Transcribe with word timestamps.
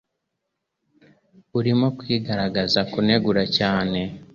Urimo 1.57 1.87
kwigaragaza 1.97 2.79
kunegura 2.91 3.43
cyane 3.57 3.99